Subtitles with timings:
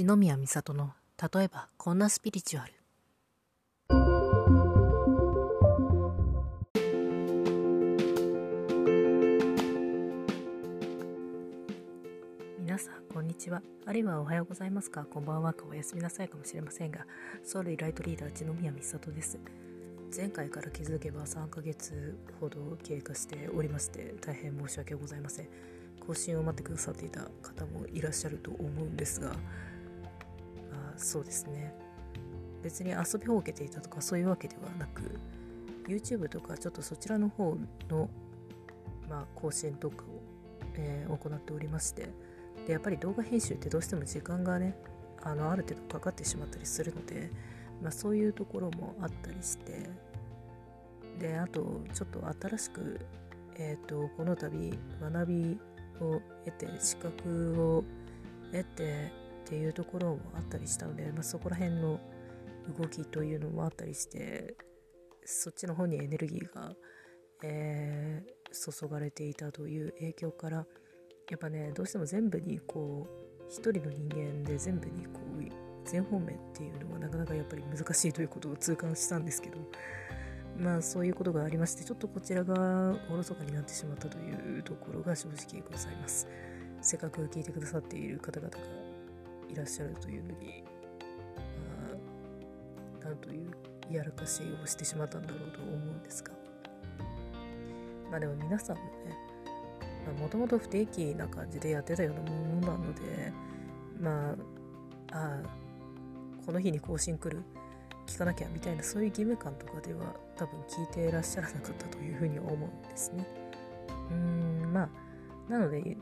[0.00, 2.72] 一宮美里の例えばこんなスピリチュアル。
[12.60, 13.60] 皆さんこんにちは。
[13.86, 15.04] あるいはおはようございますか。
[15.04, 15.52] こんばんは。
[15.52, 17.04] かおやすみなさいかもしれませんが
[17.42, 19.40] ソウルライトリーダー一宮美里です。
[20.16, 25.48] 前回から気づけば3ヶ月ほど経過しておりまして大変申し訳ございません。
[26.06, 29.34] 更新を待ってくださっていた方もいらっしゃると思うんですが、
[30.98, 31.74] そうですね。
[32.62, 35.18] 別に遊びほうけていたとかそういうわけではなく
[35.86, 37.56] YouTube とかちょっとそちらの方
[37.88, 38.10] の、
[39.08, 40.06] まあ、更新とかを、
[40.74, 42.10] えー、行っておりまして
[42.66, 44.76] でやっぱり動画編集ってどうしても時間がね
[45.22, 47.30] あのある程度かかってしまったりするので、
[47.82, 49.88] まあ、そういうところもあったりして
[51.18, 53.00] であとちょっと新しく、
[53.56, 55.58] えーと、この度学び
[56.00, 57.84] を得て資格を
[58.52, 59.10] 得て
[59.48, 61.98] っていうところもあったりしたので、まあ、そこら辺の
[62.78, 64.54] 動きというのもあったりして
[65.24, 66.74] そっちの方にエネルギーが、
[67.42, 70.66] えー、注がれていたという影響から
[71.30, 73.06] やっぱねどうしても全部にこ
[73.40, 79.56] う一人の人間で全部にこう全方面っていうのはなかなかやっぱり難しいということを痛感したんですけど
[80.58, 86.28] まあそういうことがありましてちょっとこちらがおろそかになってしまったというところが正直ございます。
[86.82, 88.87] せっかく聞いてくださっている方々が
[89.50, 90.64] いらっしゃるというのに
[93.00, 93.50] まあなんという
[93.90, 96.32] やらかしをしてしまったんだろうと思うんですが
[98.10, 99.28] まあでも皆さんもね
[100.20, 103.32] もともと不定期な感じでやってたようなものなので
[104.00, 104.36] まあ
[105.12, 105.42] あ
[106.46, 107.42] この日に更新来る
[108.06, 113.26] 聞かなきゃみたいなそういう義務感とかでは多分聞いていらっしゃらなかったというふうに思うんですね。
[114.10, 114.88] うーんま
[115.48, 115.96] あなので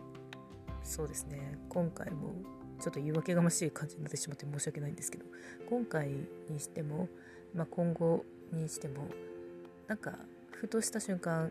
[0.84, 2.33] そうですね今回も
[2.80, 5.24] ちょっと言い訳がましい感じになってしまって申し訳ないんですけど
[5.69, 6.08] 今回
[6.50, 7.08] にしても、
[7.55, 9.08] まあ、今後にしても
[9.88, 10.19] なんか
[10.50, 11.50] ふとした瞬間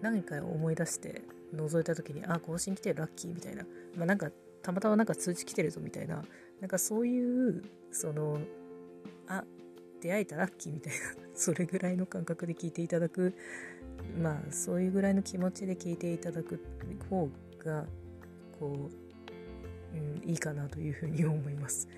[0.00, 1.22] 何か思い出して
[1.54, 3.64] 覗いた時にあ更新来てるラッキーみたいな、
[3.96, 4.30] まあ、なんか
[4.62, 6.22] たまたまなんか通知来てるぞみたいな
[6.60, 8.38] なんかそういうその
[9.28, 9.44] あ
[10.00, 10.98] 出会えたラッキーみたいな
[11.34, 13.34] それぐらいの感覚で聞いていただく
[14.20, 16.60] まあそういうぐらいの気持ちで聞いていただく
[17.10, 17.28] 方
[17.58, 17.86] が
[18.58, 19.01] こう、
[19.94, 21.88] うん、いいかなというふうに思います。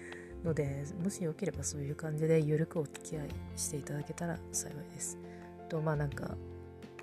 [0.44, 5.18] のでもしよければそういう感じでゆるくお付き合いしていただけたら幸いです。
[5.68, 6.36] とまあなんか、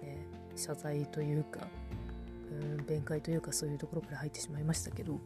[0.01, 0.25] ね、
[0.55, 1.67] 謝罪というか
[2.51, 5.19] うん弁解というかそういうところから入ってしまいましたけど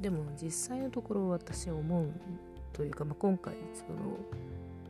[0.00, 2.10] でも実際のところ私思う
[2.72, 4.16] というか、まあ、今回その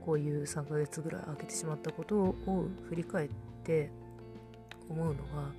[0.04, 2.34] こういう3ヶ月ぐらい空けてしまったことを
[2.88, 3.28] 振り返っ
[3.64, 3.90] て
[4.88, 5.50] 思うのは、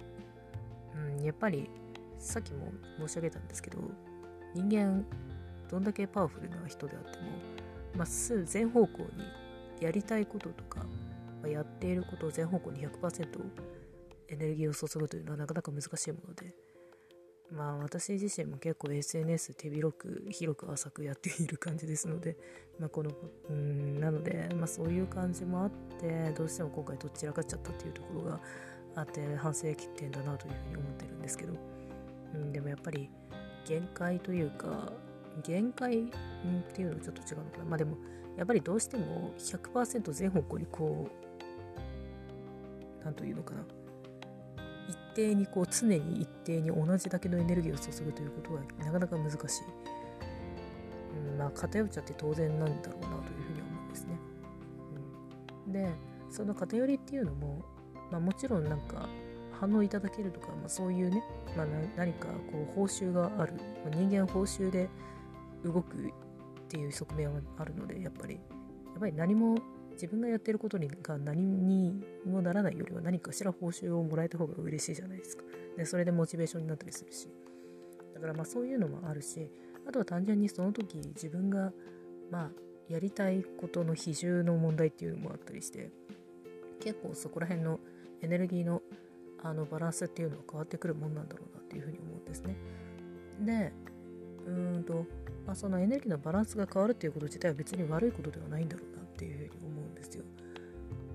[1.18, 1.70] うん、やっぱり
[2.20, 3.80] さっきも申し上げたんですけど
[4.58, 5.06] 人間
[5.70, 7.26] どんだけパワフルな人であっても
[7.96, 10.86] まっすぐ全方向にやりたいこととか
[11.44, 13.28] まやっていることを全方向に100%
[14.30, 16.56] エネルギーを注ぐというのはなかなか難しいもので
[17.52, 22.36] まあ私自身も結構 SNS 手広く広く浅くやっている感じですので、
[22.80, 23.12] まあ、この
[23.50, 28.40] うんなので、まあ、そういう感じもあってどうしても今回どちらかっちゃったっていうところが
[28.96, 31.54] あって反省点だなというふうに思ってるんですけど、
[32.34, 33.10] うん、でもやっぱり
[33.68, 34.92] 限界というか
[35.44, 36.06] 限界っ
[36.74, 37.66] ていうのはちょっと違うのかな。
[37.66, 37.98] まあでも
[38.38, 41.10] やっぱりどうしても100%全方向にこ
[43.02, 43.64] う何というのかな。
[44.88, 49.64] 一定にこう常に一定に同じだけのエネルギーを注ぐということはなかなか難しい、
[51.32, 54.20] うん、まあ偏っちゃって当然なんだろうなというふうに思うんですね、
[55.66, 55.90] うん、で
[56.30, 57.66] その偏りっていうのも、
[58.12, 59.10] まあ、もちろんなんか
[59.60, 61.24] 反応いただけるとか、まあ、そういうね、
[61.56, 63.54] まあ、何かこう報酬がある、
[63.86, 64.90] まあ、人間報酬で
[65.64, 66.12] 動くっ
[66.68, 68.40] ていう側面はあるのでやっぱりや
[68.98, 69.58] っぱり何も
[69.94, 75.44] 自分がやってることにが何にもならないよりは何かしら報酬をもらえた方が嬉しいじゃないですか。
[75.76, 77.30] でそれでモチベーションになったりするし。
[78.14, 79.52] だからまあそういうのもあるし、
[79.88, 81.72] あとは単純にその時自分が
[82.32, 82.50] まあ
[82.90, 85.92] やりたいことの比重の問題っていうのもあったりして、
[86.80, 87.80] 結構そこら辺の
[88.22, 88.82] エネルギーの
[89.48, 92.58] あのバランスっていうのは変わってくるもんなんだろうなっていうふうに思うんですね。
[93.40, 93.72] で、
[94.46, 95.06] うーんと、
[95.46, 100.26] まあ、そのエネルギーのバランスが変わるっていうこと自体は別に悪いことではないんだろうなっていうふうに思うんですよ。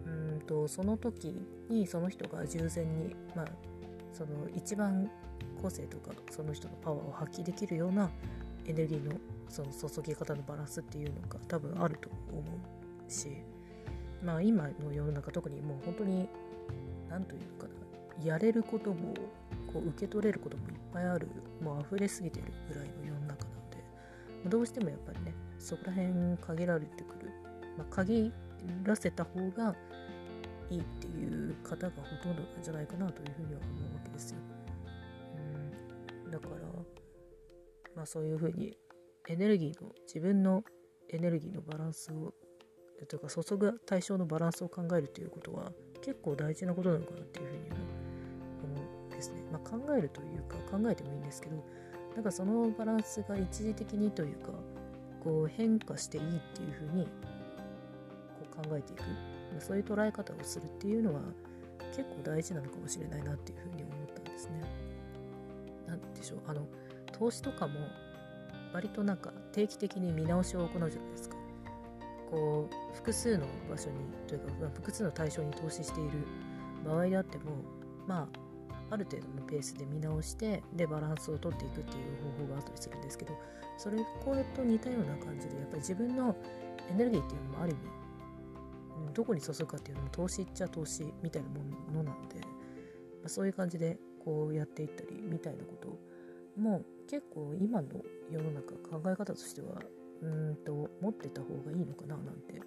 [0.07, 1.37] うんとその時
[1.69, 3.47] にその人が従前に、まあ、
[4.15, 5.11] その一番
[5.61, 8.11] 個性とかその人のパワーを発揮できるような
[8.67, 9.13] エネルギーの
[9.49, 13.29] その注ぎ方のバランスっていうのが多分あると思うし
[14.25, 16.29] まあ今の世の中特にもう本当に
[17.11, 17.82] 何というのかな
[18.25, 19.15] やれることも
[19.73, 21.29] こう受け取れることもいっぱいある
[21.63, 23.35] もう溢れすぎてるぐらいの世の中なの
[24.45, 27.31] でどうしてもやっぱりねそこら辺限られてくる、
[27.79, 28.33] まあ、限
[28.85, 29.75] らせた方が
[30.71, 34.39] いいっていう方がほとんどじゃないかなというふうには思うわけですよ。
[36.25, 36.55] うんだから
[37.95, 38.77] まあそういうふうに
[39.29, 40.65] エネルギーの自分の
[41.11, 42.35] エネルギーのバランスを
[43.07, 47.72] というか注ぐ対象のバランスを考えるということは結構大事なことなのかなっていうふうに
[49.23, 49.43] ですね。
[49.53, 51.57] まあ、考えるというか考えてもいいんですけど
[52.15, 54.49] なんかそのバランスが一時的にというか
[55.23, 57.11] こう変化していいっていうふうにこ
[58.65, 59.03] う考えていく
[59.55, 61.21] まそういう捉え方をするっていうのは
[61.95, 64.63] 結構大事なのかもしれないなっていうふうに思ったんですね。
[65.87, 66.67] なでしょうあの
[67.13, 67.75] 投資とかも
[68.73, 71.37] 割となんか定期的に見直しを行うじゃないですか。
[72.31, 73.97] こう複数の場所に
[74.27, 76.11] というか、まあ、複数の対象に投資している
[76.85, 77.45] 場合であっても
[78.07, 78.42] まあ
[78.91, 83.33] ある程度のペースで見直してでバランスをとっていくっていう方法があったりするんですけど
[83.79, 86.37] それこれと似たような感じでやっぱり自分の
[86.91, 88.03] エネルギーっていうのもある意味
[89.15, 92.47] どこに注ぐかっていうのも投資っちゃ投資みたいなものなんで、ま
[93.27, 95.99] あ、そういう感じでこうやっていったりみたいなこと
[96.61, 97.89] も結構今の
[98.31, 99.83] 世の中考え方としては
[100.23, 102.61] うんと持ってた方がいいのかななんて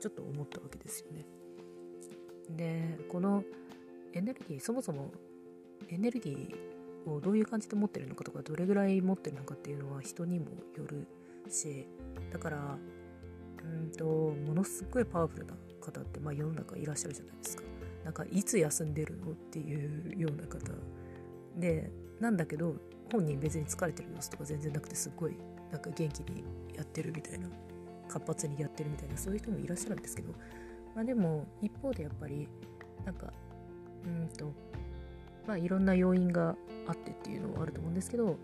[0.00, 1.26] ちょっと思ったわけですよね。
[2.50, 3.42] でこの
[4.12, 5.10] エネルギーそもそも
[5.90, 10.46] エネルギーをどういう感じで持ってるのかとかどれぐらい持ってるのかっていうのは人にも
[10.76, 11.06] よる
[11.48, 11.86] し
[12.32, 12.78] だから
[13.64, 17.62] うんとものすごいパワフルな方って、まあ、世の中いらっしゃるじゃないですか。
[18.04, 20.72] なんかいつ休んでるのっていうような方。
[21.56, 21.90] で
[22.20, 22.76] なんだけど
[23.12, 25.36] 本人別に疲れてる様子とか全然なくてすっごい
[25.72, 26.44] なんか元気に
[26.74, 27.48] やってるみたいな
[28.08, 30.32] 活発にやってるみたいなそういう人もいらっしゃるんですけど。
[30.94, 32.48] まあでも一方でやっぱり
[33.04, 33.32] なんか
[34.04, 34.52] うんと
[35.48, 36.54] まあいろんな要因が
[36.86, 38.36] あってっていうのはあると思うんですけど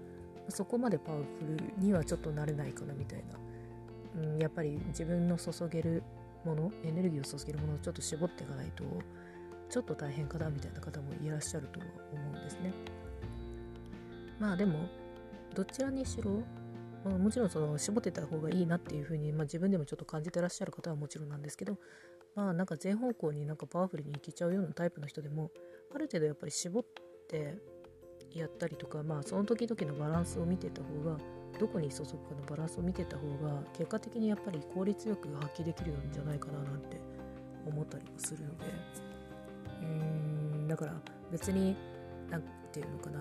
[0.49, 3.23] そこまでパワフルにはちょっとなれないかなみたい
[4.19, 6.03] な、うん、やっぱり自分の注げる
[6.45, 8.85] ものエネルギーを注げるものをちょっと絞っていかないと
[9.69, 12.73] ちょっと大変かなみたいな方もいらっしゃるとは思うんですね。
[14.39, 14.89] まあでも
[15.55, 16.43] どちらにしろ
[17.11, 21.79] もちろんその絞ってた方がいいなっていうふうに、まあ、自分でもちょっと感じてらっしゃる方はもちろんなんですけど
[22.35, 25.51] まあなんか全方向になんかパワフルにいけちゃうようなタイプの人でも
[25.95, 26.85] ある程度やっぱり絞っ
[27.29, 27.59] て
[28.33, 31.17] やったりとかまあその時々のバランスを見てた方が
[31.59, 37.01] どこに注ぐかのバランスを見てた方が結果的にやっぱり効率よく発揮できるんじゃないかななんて
[37.67, 38.65] 思ったりもするので。
[39.83, 39.87] うー
[40.65, 40.95] んだから
[41.31, 41.77] 別に
[42.31, 42.41] 何
[42.73, 43.21] て言うのかな。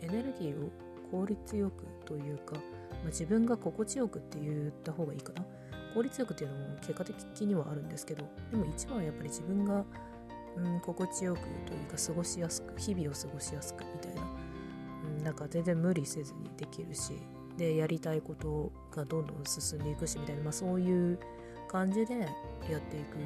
[0.00, 0.70] エネルギーを
[1.10, 2.60] 効率よくというか、ま
[3.04, 5.44] あ、自分が心地よくって言った方がいいかな。
[5.94, 9.84] 効率よくっていうのも結果的にはあるんですけどでも一番はやっぱり自分が、
[10.56, 14.22] うん、心地よくというか過ごしやすく日々を過ごしやすくみたいな、
[15.18, 17.12] うん、なんか全然無理せずにできるし
[17.56, 21.18] でやりたいことがどんどん進んでいくしみたいな、まあ、そういう
[21.68, 22.26] 感じでや
[22.78, 23.16] っていく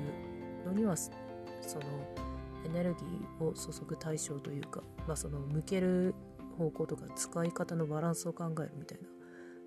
[0.67, 1.11] のにはそ
[1.79, 1.85] の
[2.65, 6.15] エネルギーを注ぐ対象というか、まあ、その向ける
[6.59, 9.09] 方向とか使い方のバランスを考えるみたいな、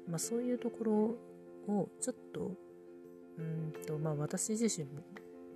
[0.10, 2.52] まあ、そういうところをちょっと
[3.38, 5.02] うんとまあ私自身も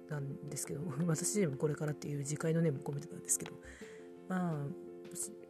[0.10, 3.54] なんですけど 私自身もこれからっていう自戒の念も込めてたんですけど
[4.28, 4.68] まあ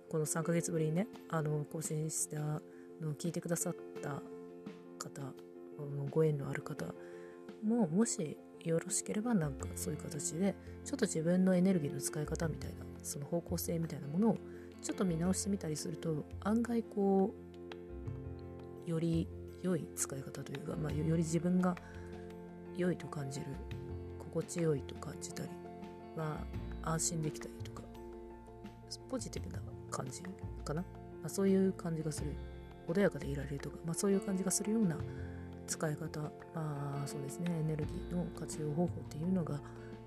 [0.10, 2.39] この3ヶ月ぶりにねあの更新した
[3.00, 4.22] のを聞いてくださった
[5.00, 5.33] 方
[6.12, 6.94] ご縁のある方
[7.64, 14.38] ももしよろしければなんかそういう形でちょっと自分のエネルギーの使い方みたいなその方向性みたいなものを
[14.81, 17.33] ちょっと見直してみたりすると案外こ
[18.88, 19.28] うより
[19.61, 21.76] 良い使い方というか、まあ、より自分が
[22.78, 23.45] 良いと感じる。
[24.19, 25.49] 心地よいと感じたり、
[26.16, 26.45] ま
[26.83, 27.83] あ、安心できたりとか。
[29.09, 29.59] ポジティブな
[29.90, 30.21] 感じ
[30.66, 30.87] かな、ま
[31.25, 32.35] あ、そういう感じがする。
[32.87, 34.97] 穏やかでいられるとか、まあ、そういう感じがするような
[35.68, 36.19] 使い方。
[36.54, 37.51] まあそうですね。
[37.59, 39.59] エネルギーの活用方法っていうのが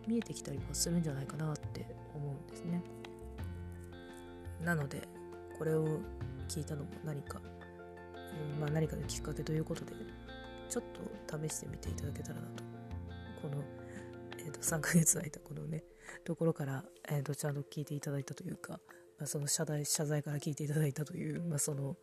[0.07, 2.83] 見えてきたりもするんじゃないかなって思うんですね。
[4.63, 5.09] なので
[5.59, 5.99] これを
[6.49, 7.41] 聞いたのも何か、
[8.57, 9.93] うんまあ、何かのきっかけということで
[10.69, 10.85] ちょっ
[11.29, 12.65] と試してみていただけたらなと。
[13.43, 13.63] この、
[14.39, 15.85] えー、と3ヶ月空いたこのね、
[16.25, 18.81] ところから、えー、とちゃんと聞いていただいたというか、
[19.19, 21.97] まあ、その謝罪、謝罪から聞いていただいたという、まあ、その、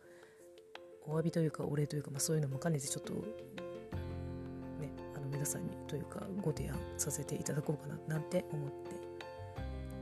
[1.06, 8.70] お詫びというか、お礼というか、まあ、そういうのも兼ねてちょっと、ね、あの皆さんにというか、ご提案させていただこうかな、なんて思っ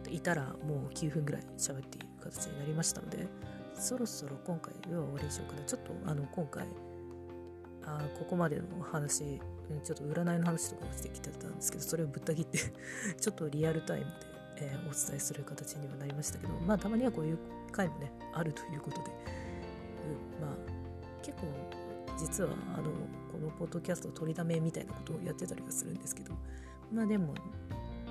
[0.04, 3.26] ていたら、もう9分ぐらい喋っている形になりましたので、
[3.74, 5.64] そろそろ今回は終わりにしようかな。
[5.64, 6.66] ちょっと、あの、今回、
[7.98, 9.40] あここまでの話、
[9.82, 12.58] ちょっと占いの話とかもしてきてたんですけど、それをぶった切って
[13.20, 14.10] ちょっとリアルタイムで、
[14.58, 17.38] えー、お伝えする形にはなりましたけど、まあたまにはこういう
[17.72, 20.80] 回もね、あるということで、うん、まあ
[21.22, 21.46] 結構
[22.20, 22.90] 実はあの
[23.32, 26.34] このポッドキャスト取りだめみたいなことをやってたりはするんですけど
[26.92, 27.34] まあでも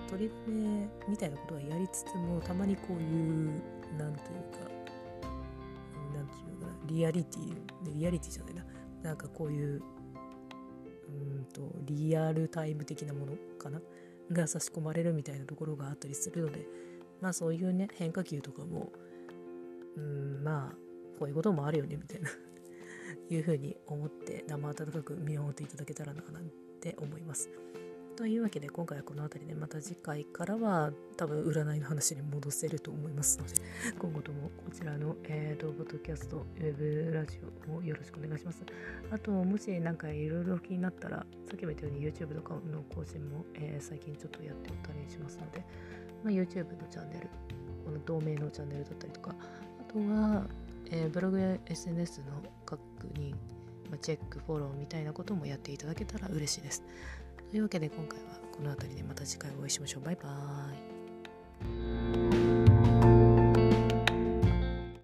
[0.10, 3.52] 取りだめみたいなことはやりつつもたまにこういう
[3.98, 4.70] なんというか
[6.16, 7.54] なんていうのかなリアリティ
[7.94, 8.66] リアリティじゃないな。
[9.04, 9.82] なんかこういう
[11.08, 13.82] うんとリアルタイム的なものかな？
[14.32, 16.66] が差し込まれるみたいなところがあったりするので
[17.20, 18.92] まあそういうね変化球とかも
[19.98, 20.76] うんまあ
[21.18, 22.30] こういうこともあるよねみたいな
[23.30, 27.50] いうふうに思って生温かく見守っていただけたらななんて思います。
[28.20, 33.54] というわけで今回はこの辺りでまた次回からは多分占いの話に戻せると思いますので
[33.98, 38.62] 今後ともこちらの、えーと、ポッドキャスト、ウェブラジオもよろしくお願いします。
[39.10, 45.64] あともし何かいろいろ気になったらさっきも言ったように YouTube とかの更新も、えー、最近ちょっとやっておったりしますので、
[46.22, 47.30] まあ、YouTube のチャンネル
[47.86, 49.34] この同名のチャンネルだったりとか
[49.80, 50.44] あとは、
[50.92, 52.26] えー、ブログや SNS の
[52.66, 52.82] 確
[53.14, 53.34] 認
[53.98, 56.84] チェック、フォローみたいなこともやっていただけたら嬉しいです。
[57.50, 60.04] というわけで今回はこの辺りでまた次回お会いしましょう。
[60.04, 61.99] バイバーイ。